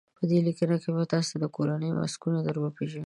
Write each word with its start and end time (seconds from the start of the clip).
په 0.17 0.23
دې 0.29 0.39
لیکنه 0.47 0.75
کې 0.81 0.89
به 0.95 1.03
تاسو 1.13 1.33
ته 1.41 1.47
کورني 1.55 1.89
ماسکونه 1.99 2.39
در 2.43 2.55
وپېژنو. 2.59 2.99